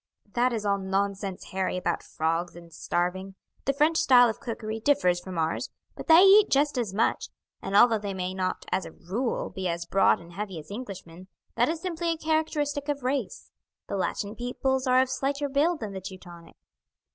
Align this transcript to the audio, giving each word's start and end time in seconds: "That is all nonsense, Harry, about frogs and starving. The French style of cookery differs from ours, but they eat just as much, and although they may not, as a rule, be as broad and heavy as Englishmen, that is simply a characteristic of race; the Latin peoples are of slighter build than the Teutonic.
"That 0.33 0.51
is 0.51 0.65
all 0.65 0.79
nonsense, 0.79 1.51
Harry, 1.51 1.77
about 1.77 2.01
frogs 2.01 2.55
and 2.55 2.73
starving. 2.73 3.35
The 3.65 3.73
French 3.73 3.97
style 3.97 4.29
of 4.29 4.39
cookery 4.39 4.79
differs 4.79 5.19
from 5.19 5.37
ours, 5.37 5.69
but 5.95 6.07
they 6.07 6.23
eat 6.23 6.49
just 6.49 6.75
as 6.79 6.91
much, 6.91 7.29
and 7.61 7.75
although 7.75 7.99
they 7.99 8.15
may 8.15 8.33
not, 8.33 8.65
as 8.71 8.83
a 8.87 8.93
rule, 8.93 9.51
be 9.51 9.67
as 9.67 9.85
broad 9.85 10.19
and 10.19 10.33
heavy 10.33 10.57
as 10.57 10.71
Englishmen, 10.71 11.27
that 11.53 11.69
is 11.69 11.81
simply 11.81 12.09
a 12.09 12.17
characteristic 12.17 12.89
of 12.89 13.03
race; 13.03 13.51
the 13.85 13.95
Latin 13.95 14.35
peoples 14.35 14.87
are 14.87 15.03
of 15.03 15.09
slighter 15.11 15.47
build 15.47 15.81
than 15.81 15.93
the 15.93 16.01
Teutonic. 16.01 16.55